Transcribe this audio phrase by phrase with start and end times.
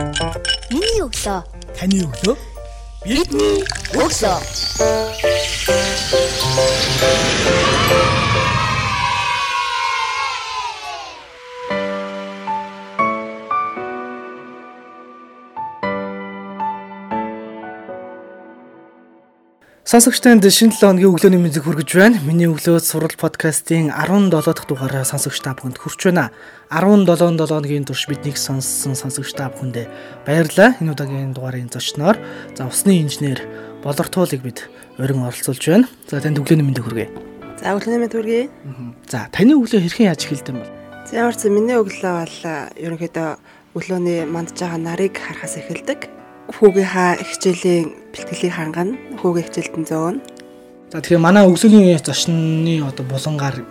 [0.00, 1.40] Миний өглөө.
[1.76, 2.36] Таны өглөө.
[3.04, 3.60] Бидний
[4.00, 4.38] өглөө.
[19.90, 22.22] Сонсогчтанд шинэ 7 өдрийн өглөөний мэндийг хүргэж байна.
[22.22, 26.30] Миний өглөөд сурал подкастын 17 дахь дугаараа сонсогч та бүхэнд хүрч байна.
[26.70, 29.90] 17 7 өдрийн турш биднийг сонссон сонсогч та бүхэндээ
[30.30, 30.78] баярлалаа.
[30.78, 32.22] Энэ удаагийн дугаарын зочноор
[32.54, 33.42] за усны инженер
[33.82, 34.70] Болортуулыг бид
[35.02, 35.90] өрн оролцуулж байна.
[36.06, 37.10] За танд өглөөний мэндийг хүргэе.
[37.58, 38.46] За өглөөний мэнд хүргэе.
[39.10, 40.70] За таны өглөө хэрхэн яаж эхэлдэг юм бол?
[41.10, 42.38] За ямар ч миний өглөө бол
[42.78, 43.28] ерөнхийдөө
[43.74, 46.19] өглөөний мандж байгаа нарыг харахаас эхэлдэг.
[46.50, 48.98] Хүүгийнхаа хичээлийн бэлтгэлийг хангана.
[49.22, 50.16] Хүүгийн хичээлдэн зөөн.
[50.90, 53.62] За тэгэхээр манай өглөөний зочны одоо булангаар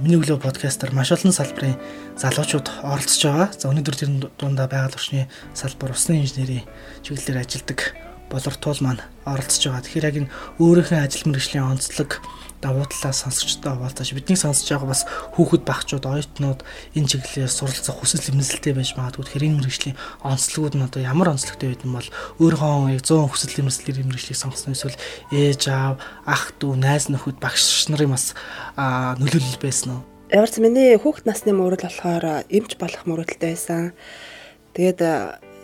[0.00, 1.76] миний өглөө подкастер маш олон салбарын
[2.16, 3.48] залуучууд оролцож байгаа.
[3.52, 6.64] За өнөөдөр тэр дундаа байгаль орчны салбар усны инженерийн
[7.04, 7.92] чиглэлээр ажилладаг
[8.32, 9.84] болортуул маань оролцож байгаа.
[9.84, 12.20] Тэгэхээр яг энэ өөрийнхөө ажил мэргэжлийн онцлог
[12.66, 15.02] давуу талаа сонсогчдоо хуваалцаж бидний сонсож байгаа бас
[15.38, 16.60] хүүхэд багчууд оюутнууд
[16.98, 19.22] энэ чиглэлээр суралцах хүсэл эмнэлэлтэй байж магадгүй.
[19.22, 22.08] Тэгэхээр энэ мэрэгжлийн онцлогуд нь одоо ямар онцлогтой байдсан бол
[22.42, 24.98] өөрийнхөө яг 100 хүсэл эмнэлэлтийн мэрэгжлийг сонгосон эсвэл
[25.30, 25.94] ээж аав,
[26.26, 28.34] ах дүү, найз нөхөд багш нарын бас
[28.74, 30.02] нөлөөлөл байсан уу?
[30.26, 33.94] Ямар ч миний хүүхэд насны мөрөл болохоор эмч болох мөрөлтэй байсан.
[34.74, 35.00] Тэгээд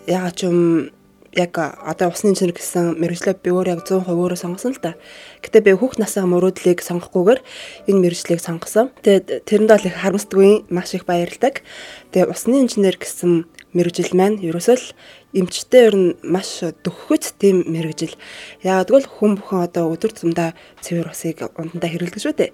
[0.06, 0.94] ягаад ч юм
[1.32, 4.92] яг одоо усны инженер гэсэн мэрэгчлээ би өөр яг 100% өөрөө сонгосон л та.
[5.40, 7.40] Гэтэ би хүүхд насаа мөрөөдлийг сонгохгүйгээр
[7.88, 8.92] энэ мэрэгчлийг сонгосон.
[9.00, 11.64] Тэгээд тэрэнд бол их харамсдаггүй маш их баярлдаг.
[12.12, 14.86] Тэгээд усны инженер гэсэн мэрэгжил маань ерөөсөө л
[15.32, 18.12] эмчтэй ер нь маш дөхөхөц тийм мэрэгжил.
[18.60, 20.52] Яг тэгвэл хүн бүхэн одоо өдөр тутамдаа
[20.84, 22.52] цэвэр усыг ундандаа хэрэглэдэг шүү дээ.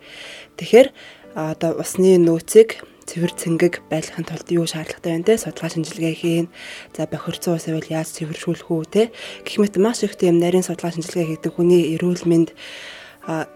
[0.55, 0.89] Тэгэхээр
[1.35, 6.47] одоо усны нөөцийг цэвэр цэнгэг байлгахын тулд юу шаардлагатай байна те судалгаа шинжилгээ хийн
[6.93, 9.03] за бохирцсон ус байвал яаж цэвэршүүлэх үү те
[9.49, 12.53] гэх мэт маш их тийм нарийн судалгаа шинжилгээ хийдэг хүний эрүүл мэнд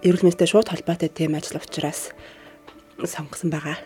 [0.01, 2.17] эрүүл мэндтэй шууд холбоотой тийм ажил учраас
[3.07, 3.77] сонгосон байгаа.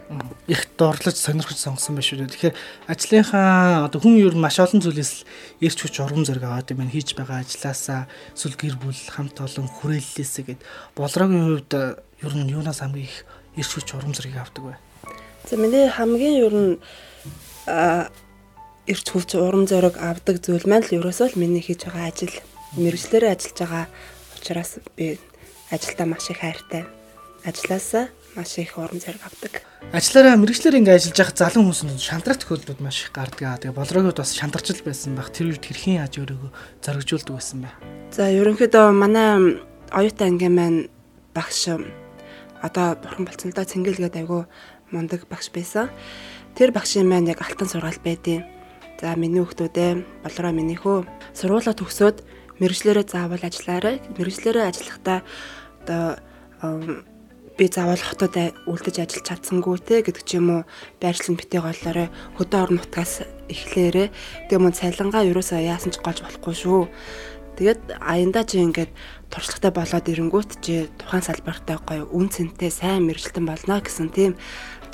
[0.46, 2.32] Их доорлож сонирхож сонгосон байх шүү дээ.
[2.32, 2.56] Тэгэхээр
[2.90, 5.24] ажлынхаа одоо хүн ер нь маш олон зүйлээс
[5.62, 10.44] ирч хүч урам зориг аваад юм хийж байгаа ажилласаа эсвэл гэр бүл хамт олон хүрээллээсээ
[10.52, 10.60] гэд
[10.98, 13.24] болроогийн хувьд ер нь юунаас хамгийн их
[13.56, 14.74] ирч хүч урам зориг авдаг вэ?
[15.46, 16.74] За миний хамгийн ер нь
[18.90, 22.34] эрч хүч урам зориг авдаг зүйл маань л ерөөсөө л миний хийж байгаа ажил
[22.74, 23.86] мэрэгчлэрээ ажиллаж байгаа
[24.34, 25.22] учраас би
[25.70, 26.82] ажилдаа маш их хайртай.
[27.46, 29.62] Ажлаасаа маш их урам зориг авдаг.
[29.94, 33.62] Ажлаараа мэрэгчлэр ингэ ажиллаж явах залан хүмүүс шантрах тохиолдлууд маш их гардаг.
[33.62, 35.30] Тэгээ болрогод бас шантарч л байсан баг.
[35.30, 36.50] Тэр үед хэрхэн яаж өөрийгөө
[36.82, 37.70] зоригжуулдаг байсан бэ?
[38.10, 39.62] За ерөнхийдөө манай
[39.94, 40.80] оюутан ангийн маань
[41.30, 41.70] багш
[42.62, 44.46] одоо бурхан болцсон л да цэнгэлгээд айгу
[44.90, 45.90] мундаг багш байсан.
[46.54, 48.46] Тэр багшийн маань яг алтан сургаал байдیں۔
[49.00, 50.98] За миний хүүхдүүдээ болроо минийхөө
[51.36, 52.16] сургуулаа төгсөөд
[52.60, 54.00] мэрэгчлэрээ заавал ажиллаарай.
[54.16, 55.20] Мэрэгчлэрээ ажиллахдаа
[55.84, 56.16] одоо
[57.56, 58.36] би заавал хотод
[58.68, 60.62] үлдэж ажиллаж чадсангүй те гэдэг ч юм уу
[61.00, 64.08] байршлын битээ голоорой хөдөө орон нутгаас эхлээрээ
[64.48, 66.84] тэгээ мөн цалингаа юусаа яасан ч голж болохгүй шүү.
[67.56, 68.92] Тэгээд аяндаа чи ингээд
[69.32, 74.36] туршлагатай болоод ирэнгүүт чи тухайн салбартаа гоё үн цэнтэй сайн мэрэгчлэн болно гэсэн тийм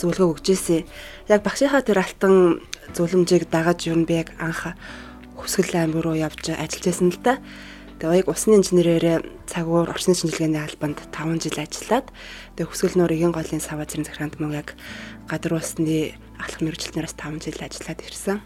[0.00, 0.86] зөвлөгөө өгч ирсэн.
[1.28, 2.62] Яг багшийнхаа тэр алтан
[2.94, 4.72] зөвлөмжийг дагаж юу н би яг анх
[5.36, 7.38] хүсгэл аймаг руу явж ажиллаж байсан л да.
[8.02, 12.10] Тэгээ яг усны инженерээр цагуур орчны шинжилгээний албанд 5 жил ажиллаад
[12.58, 14.74] тэгээ хүсгэл нуурын голын саваа зэрэг захиргаанд мөн яг
[15.30, 18.42] гадар усны алах мэрэгчлэнээс 5 жил ажиллаад ирсэн.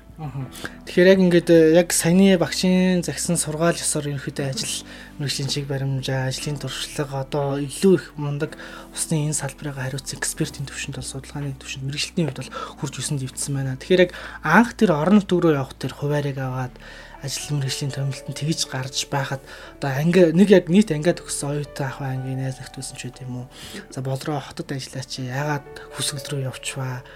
[0.84, 4.84] Тэгэхээр яг ингээд э, яг саяны багшийн загсан сургаал ёсоор ерөөхдөө ажил
[5.25, 8.61] мэрэгжлийн чиг баримжаа, ажлын туршлага одоо илүү их мундаг
[8.93, 13.53] усны энэ салбарыг хариуцсан экспертийн төвшөнд бол судалгааны төвшөнд мэрэгжлийн хувьд бол хурж өсөнд ивдсэн
[13.56, 13.81] байна.
[13.81, 14.12] Тэгэхээр яг
[14.45, 16.77] анх тэр орон нутг руу явах тэр хуваарийг аваад
[17.22, 19.43] ажил мэргэжлийн томилтод тэгж гарч байхад
[19.78, 23.47] одоо анги нэг яг нийт ангиад өгсөн оюутан ах ангийн найз байсан ч гэдэм үү.
[23.94, 27.06] За болроо хотод ажиллаач яагаад хүсгэл рүү явчваа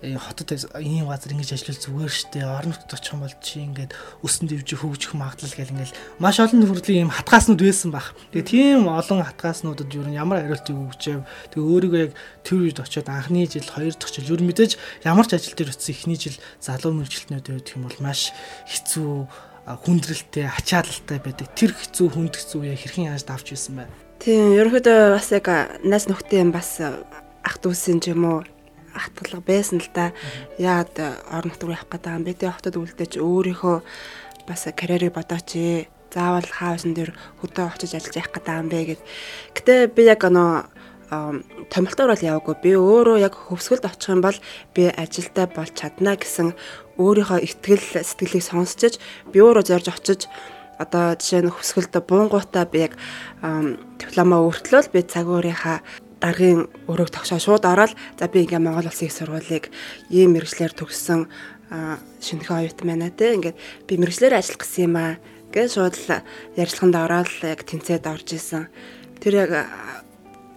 [0.00, 3.92] хотод ийм газар ингэж ажиллах зүгээр штэ орон нутгад очих юм бол чи ингээд
[4.24, 8.16] өсөнд дэвж хөгжих магадлал гэл ингээл маш олон төрлийн ийм хатгааснууд байсан баг.
[8.32, 11.20] Тэгээ тийм олон хатгааснуудад юу ямар хариултыг өгчээв.
[11.52, 15.36] Тэгээ өөрийгөө яг тэр үед очиод анхны жил, хоёр дахь жил нь мэдээж ямар ч
[15.36, 18.32] ажил дээр очисон эхний жил залуу мэрэгчлэнүүд байдаг юм бол маш
[18.72, 19.12] хэцүү
[19.68, 21.52] хүндрэлтэй, ачаалалтай байдаг.
[21.52, 23.92] Тэр хэцүү хүнд хэцүү яг хэрхэн яаж давж исэн бэ?
[24.24, 25.46] Тийм, ерөнхийдөө бас яг
[25.84, 28.40] найс нөхдөд бас ах дүүсийн ч юм уу
[28.94, 30.12] хатгалга байсан л да.
[30.58, 30.94] Яад
[31.30, 32.32] орон нутг руу явах гэдэг юм бэ?
[32.38, 33.76] Тэгээ хотод үлдээч өөрийнхөө
[34.48, 35.88] бас карьерийг бодооч ээ.
[36.10, 39.02] Заавал хаусын дээр хөдөө очиж ажиллаж явах гэдэг юм бэ гэд.
[39.54, 40.66] Гэтэ би яг нөө
[41.70, 42.54] томилтоор бол яваагүй.
[42.62, 44.38] Би өөрөө яг хөвсгөлд очих юм бол
[44.74, 46.54] би ажилдаа болж чадна гэсэн
[47.02, 49.02] өөрийнхөө ихтгэл сэтгэлийг сонсчиж
[49.34, 50.30] бюро зорж очиж
[50.78, 52.94] одоо жишээ нь хөсгөлд буунгуудаа би яг
[54.00, 55.84] дипломоо өөртлөөл би цаг өөрийнхаа
[56.20, 59.72] даргын өрөөг тогшоо шууд ороод за би ингээ Монгол Улсын их сургуулийг
[60.12, 61.26] ийм мэрэгчлэр төгссөн
[62.20, 63.56] шинэхэн оюутан байна те ингээд
[63.88, 65.12] би мэрэгчлэр ажиллах гэсэн юм аа
[65.50, 66.22] гэж шууд л
[66.60, 68.68] ярилцлаганд ороод яг тэнцээд орж исэн.
[69.18, 69.50] Тэр яг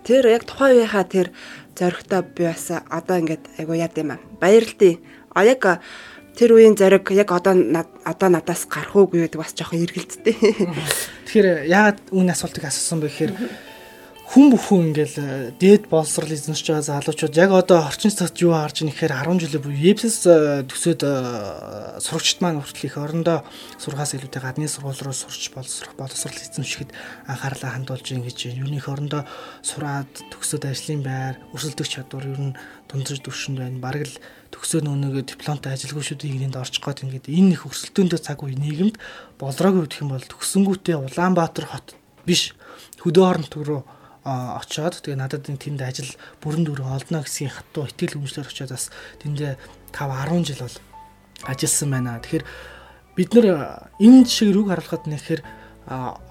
[0.04, 1.28] тэр яг тухайн үеийнхаа тэр
[1.80, 4.22] зоригтой би бас одоо ингээд айгу яд юм аа.
[4.38, 5.00] Баярлалаа.
[5.34, 5.82] А яг
[6.38, 7.54] тэр үеийн зориг яг одоо
[8.06, 10.36] одоо надаас гарах уугүй гэдэг бас жоохон эргэлттэй.
[11.26, 13.34] Тэгэхээр яагаад үүний асуултыг асуусан бэ гэхээр
[14.24, 18.82] хүн бүхэн ингээл э, дээд боловсрал эзэмшиж байгаа залуучууд яг одоо орчин цагт юу харж
[18.82, 20.24] ийн гэхээр 10 жилийн буюу ЕПС
[20.72, 23.44] төсөөд э, сурагчд маань хүртэл их орондоо
[23.78, 26.96] сургаас илүүтэй гадны сургууль руу сурч боловсрох боловсрал эзэмшихэд
[27.28, 28.64] анхаарлаа хандуулж ийн гэж байна.
[28.64, 29.28] Юуних орондоо
[29.60, 33.84] сураад төгсөөд ажлын байр, өрсөлдөх чадвар ер нь тундрж төвшөнд байна.
[33.84, 34.18] Бараг л
[34.56, 38.56] төгсөө нөгөөг дипломтой ажилгүй шүү дээ нэнд орчих гээд ингээд энэ их өрсөлдөөндөө цаг үе
[38.56, 38.96] нийгэмд
[39.42, 42.54] болроогүй гэх юм бол төгсөнгүүтээ Улаанбаатар хот биш
[43.02, 43.82] хөдөө орон төв рүү
[44.24, 48.88] очоод тэгээ надад тэнд ажил бүрэн дүрэн олно гэсэн хатуу итгэл үнэмшлэр очоод бас
[49.20, 49.60] тэндээ
[49.92, 50.78] 5 10 жил бол
[51.44, 52.24] ажилласан байна.
[52.24, 52.46] Тэгэхээр
[53.20, 53.48] бид нар
[54.00, 55.44] энэ шиг рүүг харуулхад нэхэр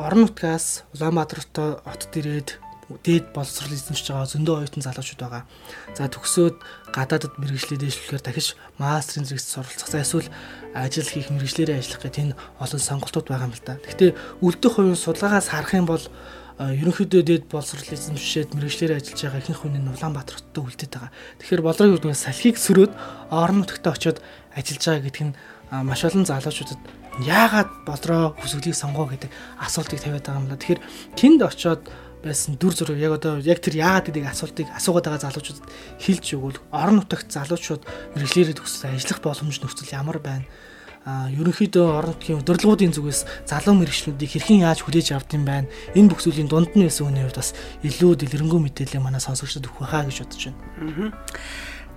[0.00, 2.56] орон нутгаас Улаанбаатар хотод ирээд
[3.04, 5.44] дээд боловсрол эзэмшиж байгаа зөндөө оюутан залуучууд байгаа.
[5.96, 6.56] За төгсөөд
[6.92, 9.88] гадаадд мэрэгжлээ дэвшлэхээр дахиж мастрын зэрэгт суралцах.
[9.88, 10.28] За эсвэл
[10.76, 13.80] ажил хийх мэрэгжлэрээ ажиллах гэх энэ олон сонголтууд байгаа юм л да.
[13.80, 14.10] Гэхдээ
[14.44, 16.04] үлдэх хувийн судалгаагаас харах юм бол
[16.60, 21.12] ерөнхийдөө дээд боловсрол эзэмшээд мэрэгчлэрээ ажиллаж байгаа ихэнх хүн нь Улаанбаатар хотод үлдээд байгаа.
[21.40, 22.92] Тэгэхээр болрог үүднээс салхийг сөрөөд
[23.32, 24.18] орон нутагтаа очиод
[24.52, 25.34] ажиллаж байгаа гэдг нь
[25.72, 26.80] маш олон залуучуудад
[27.24, 29.30] яагаад болроо хүсгэлийг сонгоо гэдэг
[29.64, 30.60] асуултыг тавиад байгаа юм да.
[30.60, 30.80] Тэгэхээр
[31.16, 31.82] тэнд очиод
[32.22, 35.66] байсан дүр зураг яг одоо яг тэр яагаад гэдэг асуултыг асуугаад байгаа залуучуудад
[35.98, 37.82] хэлж өгвөл орон нутагт залуучууд
[38.14, 40.46] мэрэгчлэрээ төгсөж ажиллах боломж нөхцөл ямар байна
[41.06, 45.66] ерөнхийдөө орон нутгийн удирдлагуудын зүгээс залуу мэрэгчлүүдийг хэрхэн яаж хүлээж авд юм байна
[45.98, 47.50] энэ бүх зүйлийн дунд нь байсан хүний хувьд бас
[47.82, 50.62] илүү дэлгэрэнгүй мэдээлэл манай сонсогчдод өгөх хаа гэж бодож байна.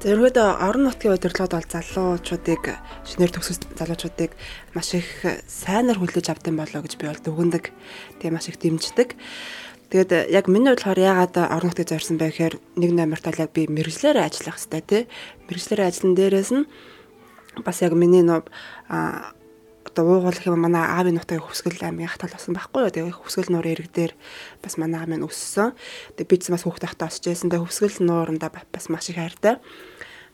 [0.05, 2.63] Ерөнхийдөө орон нутгийн удирдлагууд бол залуучуудыг
[3.09, 4.31] шинээр төгсөж залуучуудыг
[4.73, 5.07] маш их
[5.47, 7.65] сайнаар хүлээж авдсан болоо гэж би бол дүгнэдэг.
[8.21, 9.17] Тэгээ маш их дэмждэг.
[9.89, 13.49] Тэгээд э, яг миний хувьд болохоор яагаад орон нутгийг зорьсон бэ гэхээр нэг номерт яг
[13.55, 15.01] би мэрэгжлээр ажиллах хэрэгтэй тий.
[15.47, 16.65] Мэрэгжлээр ажиллан дээрээс нь
[17.63, 18.43] бас яг миний нөө
[19.85, 22.91] одоо уугуулах юм манай аавын нутгийн хөвсгөл аймгийн хатал болсон байхгүй юу.
[22.91, 24.13] Тэгээ хөвсгөл нуурын ирэг дээр
[24.59, 25.71] бас манай аав минь өссөн.
[26.19, 27.47] Тэгээ бид бас хүүхдээ хатаа осч байсан.
[27.47, 29.61] Тэгээ хөвсгөл нууранда бас маш их хайртай.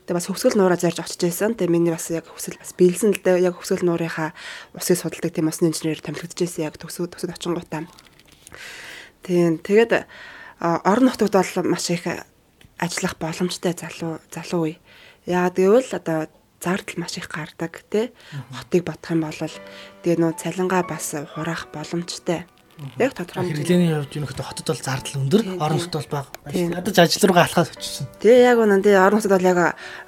[0.07, 1.53] Тэгээ бас хөвсгөл нуураа зарж очиж байсан.
[1.53, 3.45] Тэгээ миний бас яг хөвсгөл бас биелсэн л дээ.
[3.45, 4.33] Яг хөвсгөл нуурынхаа
[4.73, 6.65] усыг судалдаг тийм усны инженер томилогдож байсан.
[6.65, 7.85] Яг төгсөд төгсөд очингуудаа.
[9.21, 9.61] Тийм.
[9.61, 10.09] Тэгээд
[10.57, 12.07] орон нутагт бол маш их
[12.81, 14.81] ажиллах боломжтой залуу залуу үе.
[15.29, 16.25] Яагаад гэвэл одоо
[16.61, 18.13] зардал маш их гардаг тий.
[18.53, 19.33] Хотыг бодох юм бол
[20.05, 22.45] тэгээ нөө цалингаа бас хураах боломжтой.
[22.97, 26.29] Яг тодорхой хэрэглээний хувьд юу нэхэд хотод бол зардал өндөр, орон нутгад бол бага.
[26.49, 28.09] Ядаж ажил руугаа алхаад очсон.
[28.17, 29.59] Тэгээ яг үнэн тий орон нутгад бол яг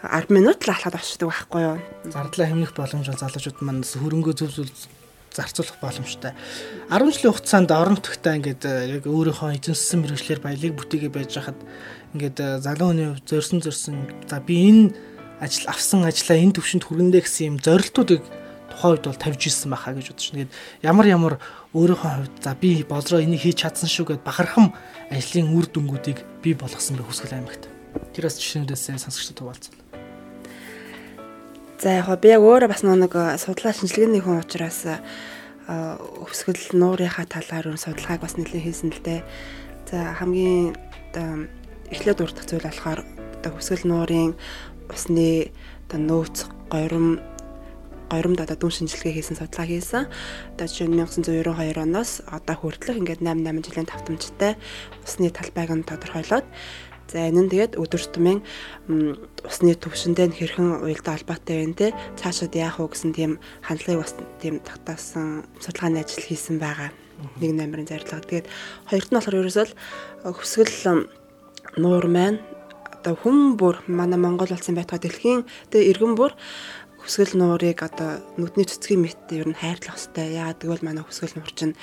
[0.02, 1.78] 10 минут л алхаад очдөг байхгүй юу?
[2.10, 4.70] Зардлаа хэмнэх боломж бол залуучууд маань хөрөнгөө зөв зөв
[5.34, 6.34] зарцуулах боломжтой.
[6.90, 11.58] 10 жилийн хугацаанд орон нутгтаа ингээд э, яг өөрийнхөө эзэмссэн мэрэгчлэр баялаг бүтээгээ байж хахад
[12.14, 13.98] ингээд э, залуу хүний хувьд зорьсон зорьсон
[14.30, 15.13] за би энэ
[15.44, 18.24] ажил авсан ажлаа энэ төвшөнд хүргэндэ гэсэн юм зорилтуудыг
[18.74, 20.50] тухайн үед бол тавьж ирсэн байхаа гэж бодож байна.
[20.50, 21.34] Тэгээд ямар ямар
[21.76, 24.74] өөрийнхөө хувьд за би болроо энийг хийж чадсан шүү гэд бахархам
[25.12, 27.70] ажлын үр дүнгуудыг бий болгосон байх хүсгэл аймагт.
[28.16, 29.74] Тэр бас жишээнүүдээс сонсогчдод хуваалцсан.
[31.84, 34.98] За яг би яг өөрөө бас нэг э, судлаа шинжилгээний хүн учраас э,
[35.68, 39.22] өвсгөл нуурынхаа талаар өн судалгааг бас нэлээд хийсэн л дээ.
[39.92, 40.74] За хамгийн
[41.92, 43.04] эхлээд урдах зүйл болохоор
[43.52, 44.32] өвсгөл нуурын
[44.90, 45.52] усны
[45.94, 47.22] нөөц горим
[48.10, 50.06] горимд одоо дүн шинжилгээ хийсэн судалгаа хийсэн.
[50.58, 54.54] Одоо жишээ нь 1992 оноос одоо хүртэлх ингээд 8 8 жилийн давтамжтай
[55.06, 56.46] усны талбайг нь тодорхойлоод
[57.14, 58.42] За энэ нь тэгээд өдөр тутмын
[59.46, 61.88] усны төвшөндөө хэрхэн уялдаа холбоотой байна те
[62.18, 66.90] цаашид яах вэ гэсэн тийм хандлагыг бас тийм татаасан судалгааны ажил хийсэн байгаа.
[67.38, 68.26] Нэг номерын зардлага.
[68.26, 68.48] Тэгээд
[68.90, 69.68] хоёрт нь болохоор ерөөсөө
[70.26, 71.06] хөсгөл
[71.78, 72.42] нуур маань
[73.04, 76.32] одоо хүм бүр манай Монгол улсын байтугай дэлхийн тэгээ иргэн бүр
[77.04, 80.40] хөсгөл нуурыг одоо нүдний цэцгийн мэт ер нь хайрлах хэрэгтэй.
[80.40, 81.76] Яагаад гэвэл манай хөсгөл нуур чинь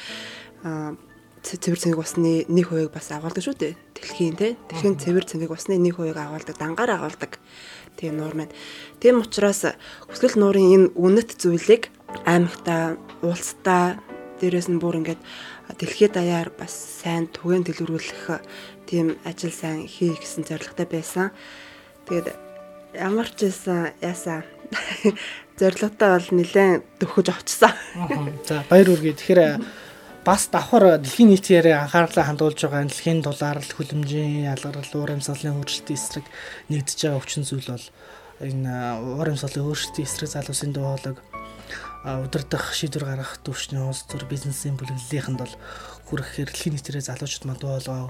[1.45, 3.77] цэвэр цэнгэг усны 1% бас агуулдаг шүү дээ.
[3.93, 4.57] Дэлхийн тий.
[4.73, 7.37] Дэлхийн цэвэр цэнгэг усны 1% агуулдаг, дангаар агуулдаг.
[8.01, 8.55] Тийм нуур маань.
[8.97, 9.69] Тийм учраас
[10.09, 11.93] хүсгэл нуурын энэ үнэт зүйлийг
[12.25, 14.01] аймагта, улстай
[14.41, 15.21] дээрэс нь бүр ингээд
[15.77, 18.41] дэлхийд даяар бас сайн түгээн дэлгэрүүлэх
[18.91, 21.31] тийм ажил сайн хийх гэсэн зорилготой байсан.
[22.11, 22.35] Тэгээд
[22.99, 24.43] ямар ч байсан яасан
[25.61, 27.71] зорилготой бол нэлээд төвхөж очсон.
[28.51, 29.15] За баяр үргээ.
[29.15, 29.63] Тэгэхээр
[30.27, 36.27] бас давхар дэлхийн нийтээр анхаарлаа хандуулж байгаа дэлхийн дулаар хүлэмжийн ялгарл уур амьсгалын өөрчлөлтийн эсрэг
[36.69, 37.87] нэгдэж байгаа өвчин зүйл бол
[38.43, 41.17] энэ уур амьсгалын өөрчлөлтийн эсрэг залуусын дуулаг
[42.05, 45.55] удирдах шийдвэр гаргах төвчний улс төр бизнесийн бүлэглэлийнхэнд бол
[46.09, 48.09] хүрэх дэлхийн нийтээр залуучууд манд болгоо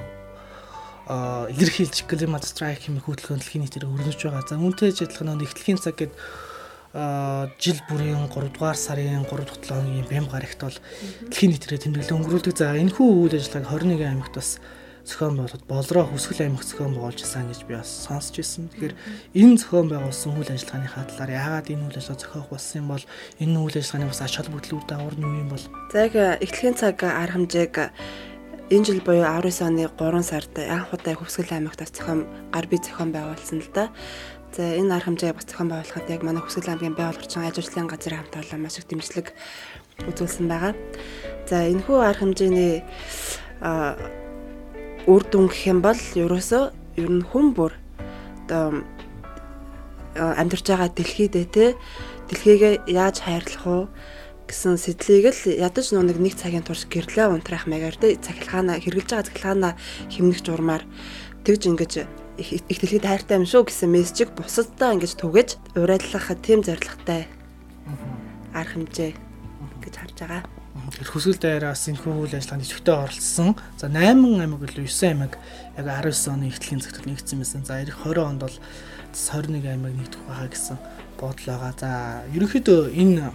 [1.11, 4.47] илэрхийлж климат страйк хэмээх хөтөлбөр дэлхийн нийтээр өрнөж байгаа.
[4.47, 6.15] За үүнтэй адилхан нэгтгэхийн цаг гэдэг
[7.59, 10.79] жил бүрийн 3 дугаар сарын 3 дахь 7 хоногийн бям гарагт бол
[11.31, 12.55] дэлхийн нийтрээ тэмдэглэл өнгөрүүлдэг.
[12.55, 14.59] За энэ хүү үйл ажиллагааг 21 аймагт бас
[15.07, 18.71] зохион байгуулалт болроо хүсгэл аймаг зохион байгуулж исэн гэж би бас сонсч ирсэн.
[18.71, 18.95] Тэгэхээр
[19.35, 23.05] энэ зохион байгуулсан үйл ажиллагааны хадлаар яагаад энэ үйл ажиллагаа зохиох болсон юм бол
[23.39, 25.67] энэ үйл ажиллагааны бас ач холбогдол үр дагавар нь юу юм бол?
[25.95, 27.75] За яг эхлэхийн цаг арга хэмжээг
[28.71, 33.11] энэ жил буюу 19 оны 3 сард анх удаа хүсгэл аймагт зохион гар бие зохион
[33.11, 33.91] байгуулсан л да.
[34.55, 37.91] За энэ арга хэмжээ бас зохион байгуулахад яг манай Хүсгэл аймгийн бай болгочин ажил ажлын
[37.91, 39.27] газрын хамт олон маш их дэмжлэг
[40.11, 40.75] үзүүлсэн байгаа.
[41.51, 42.83] За энэхүү арга хэмжээний
[45.07, 46.65] үр дүн гэх юм бол ерөөсөө
[46.99, 47.75] ер нь хүн бүр
[48.47, 48.83] одоо
[50.15, 51.67] амьдарч байгаа дэлхийдээ те
[52.31, 53.83] дэлхийгээ яаж хайрлах уу
[54.51, 59.27] гэсэн сэтлийг л ядаж нэг нэг цагийн турш гэрлээ унтрах магаар те цахилгаана хэрглэж байгаа
[59.31, 59.71] цахилгаана
[60.11, 60.83] хэмнэх журмаар
[61.47, 61.93] тэгж ингэж
[62.35, 67.31] их дэлхийд хайртай юм шүү гэсэн мессежийг бусадтай ингэж түгэж урайлах тийм зорилготой
[68.51, 69.13] арга хэмжээ
[69.87, 70.43] гэж харж байгаа.
[70.81, 73.51] Хүсэл дээрээс энэ хүү үйл ажиллагаанд идэвхтэй оролцсон.
[73.79, 75.33] За 8 аймаг билүү 9 аймаг
[75.79, 77.63] яг 19 оны эхлэлийн цагт нэгдсэн байсан.
[77.65, 78.57] За эх 20 онд бол
[79.15, 80.77] 21 аймаг нэгдэх байгаа гэсэн
[81.21, 81.73] бодол байгаа.
[81.79, 81.91] За
[82.35, 83.31] ерөнхийдөө энэ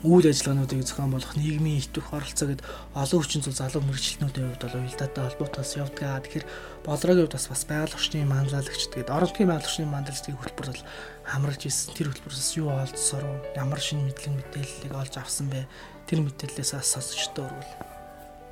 [0.00, 2.64] үйл ажиллагаануудыг зохион болгох нийгмийн итвэх оролцоо гэд
[2.96, 6.24] олон хүчин зүйл залуу мэрэгчлэнүүдийн хувьд бол уялдаатай холбоотойс явдаг.
[6.24, 6.46] Тэгэхээр
[6.88, 10.84] болроогийн хувьд бас бас байгаль орчны манлайлагч тэгээд орон нутгийн байгаль орчны манлайлагчдын хөтөлбөр бол
[11.28, 11.92] хамраж ирсэн.
[11.92, 13.24] Тэр хөтөлбөрөөс юу олдсоор
[13.60, 15.68] ямар шинэ мэдлэг мэдээллийг олж авсан бэ?
[16.08, 17.72] Тэр мэдээллээс сонсогчтой өргөл.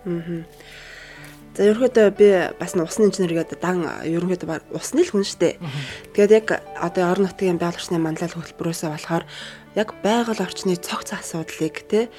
[0.04, 0.44] Аа.
[1.56, 2.28] За ерөнхийдөө би
[2.60, 5.58] бас усны инженер гэдэг дан ерөнхийдөө усны л хүн штэ.
[6.14, 9.24] Тэгээд яг одоо орон нутгийн байгаль орчны манлайлал хөтөлбөрөөсөө болохоор
[9.74, 12.10] яг байгаль орчны цогц асуудлыг те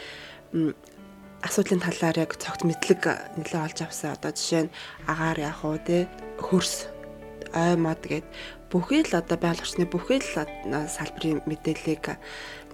[1.39, 3.01] асуудлын талаар яг цогт мэдлэг
[3.39, 4.15] нэлээ олж авсан.
[4.19, 4.73] Одоо жишээ нь
[5.07, 6.91] агаар яах уу те хөрс
[7.55, 8.27] ой мод гэд
[8.69, 10.31] бүхий л одоо байгаль орчны бүхий л
[10.91, 12.19] салбарын мэдээллийг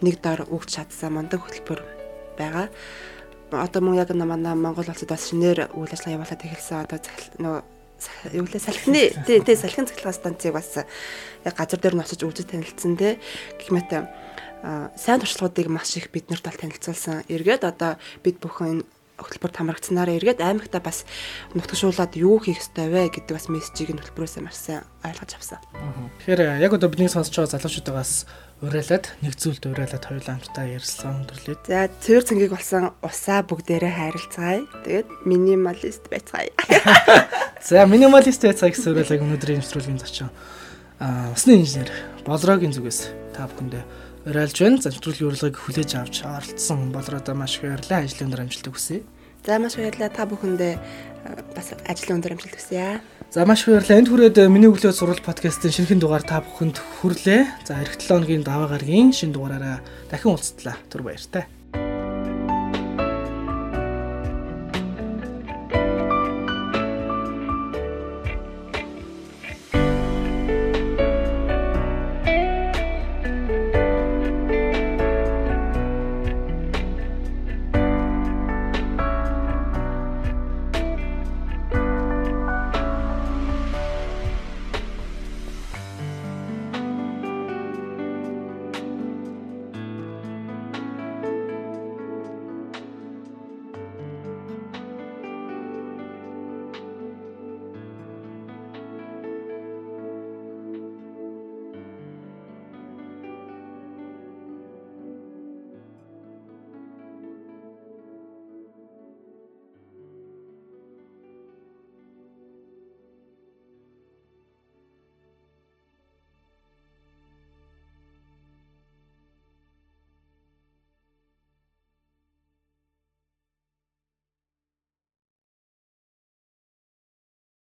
[0.02, 1.82] нэг дор өгч чадсан мундаг хөтөлбөр
[2.36, 2.68] байгаа
[3.52, 7.00] одоо мөн яг манай Монгол улсад бас шинээр үйл ажиллагаа явуулаад эхэлсэн одоо
[7.38, 7.62] нөгөө
[8.34, 10.82] юу лээ салхины тий тий салхин цахилгаан станцыг бас
[11.46, 13.18] яг газар дээр нь очиж үзэж танилцсан тий
[13.58, 13.90] гэх мэт
[14.98, 17.24] сайн туршлагуудыг маш их биднэрт бол танилцуулсан.
[17.30, 18.82] Эргээд одоо бид бүхэн
[19.16, 21.06] хөтөлбөрт хамрагдсанаараа эргээд аймагта бас
[21.54, 25.60] нутгшуулаад юу хийх ёстой вэ гэдэг бас мессежийг нь хөтөлбөрөөсөө маш сайн ойлгож авсан.
[26.20, 28.26] Тэгэхээр яг одоо бидний сонсож байгаа залуучуудаас
[28.64, 31.68] урайлаад нэг зүйлд урайлаад хоёулаа хамтдаа ярьсан өндөрлөө.
[31.68, 34.64] За цэвэр цэнгийг болсон усаа бүгдээрээ хайрлцгаая.
[34.88, 36.56] Тэгээд минималист байцгаая.
[37.68, 40.32] За минималист байцгаая гэсэн урайлаг өнөөдрийн нэвтрүүлгийн зочин.
[41.04, 41.92] Аа усны инженер
[42.24, 43.84] Болрогийн зүгээс та бүхэндээ
[44.32, 44.80] урайлж байна.
[44.80, 48.08] За нэвтрүүлгийн урилгыг хүлээж авч оролцсон болроодоо маш их баярлалаа.
[48.08, 49.04] Ажлын өндөр амжилт хүсье.
[49.44, 50.74] За маш баярлалаа та бүхэндээ
[51.52, 53.04] бас ажлын өндөр амжилт хүсье.
[53.36, 54.00] За маш их баярлалаа.
[54.00, 57.68] Энд хүрээд э, миний өглөө сурал подкастын шинэхэн дугаар та бүхэнд хүрлээ.
[57.68, 60.80] За эх 7 өдрийн даваа гарагийн шинэ дугаараараа дахин уулзтлаа.
[60.88, 61.44] Түр баяртай.